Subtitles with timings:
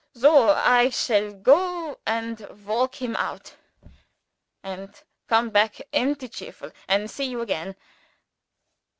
[0.15, 0.49] Soh!
[0.55, 3.53] I shall go and walk him out,
[4.63, 7.75] and come back empty cheerful, and see you again."